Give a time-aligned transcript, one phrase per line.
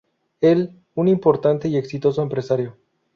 [0.39, 2.75] Él, un importante y exitoso empresario.